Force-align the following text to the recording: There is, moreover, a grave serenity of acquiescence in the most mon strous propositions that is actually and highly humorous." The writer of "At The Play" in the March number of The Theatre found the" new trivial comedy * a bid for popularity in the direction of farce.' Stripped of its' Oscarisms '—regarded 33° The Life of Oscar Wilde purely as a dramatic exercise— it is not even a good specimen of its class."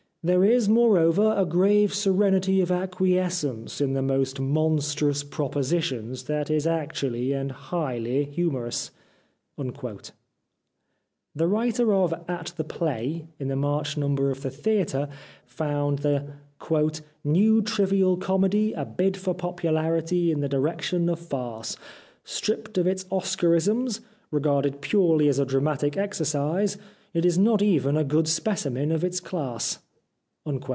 There 0.23 0.45
is, 0.45 0.69
moreover, 0.69 1.33
a 1.35 1.47
grave 1.47 1.95
serenity 1.95 2.61
of 2.61 2.69
acquiescence 2.69 3.81
in 3.81 3.93
the 3.93 4.03
most 4.03 4.39
mon 4.39 4.77
strous 4.77 5.27
propositions 5.27 6.25
that 6.25 6.51
is 6.51 6.67
actually 6.67 7.33
and 7.33 7.51
highly 7.51 8.25
humorous." 8.25 8.91
The 9.57 11.47
writer 11.47 11.91
of 11.91 12.13
"At 12.27 12.53
The 12.55 12.63
Play" 12.63 13.25
in 13.39 13.47
the 13.47 13.55
March 13.55 13.97
number 13.97 14.29
of 14.29 14.43
The 14.43 14.51
Theatre 14.51 15.09
found 15.47 15.99
the" 16.05 16.25
new 17.23 17.63
trivial 17.63 18.15
comedy 18.17 18.73
* 18.73 18.73
a 18.73 18.85
bid 18.85 19.17
for 19.17 19.33
popularity 19.33 20.31
in 20.31 20.41
the 20.41 20.47
direction 20.49 21.09
of 21.09 21.17
farce.' 21.17 21.77
Stripped 22.23 22.77
of 22.77 22.85
its' 22.85 23.05
Oscarisms 23.11 24.01
'—regarded 24.29 24.73
33° 24.73 24.73
The 24.73 24.73
Life 24.75 24.75
of 24.75 24.77
Oscar 24.77 24.77
Wilde 24.77 24.81
purely 24.81 25.27
as 25.29 25.39
a 25.39 25.45
dramatic 25.45 25.97
exercise— 25.97 26.77
it 27.15 27.25
is 27.25 27.39
not 27.39 27.63
even 27.63 27.97
a 27.97 28.03
good 28.03 28.27
specimen 28.27 28.91
of 28.91 29.03
its 29.03 29.19
class." 29.19 29.79